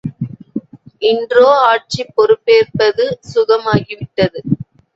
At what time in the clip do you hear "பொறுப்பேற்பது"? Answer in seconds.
2.15-3.05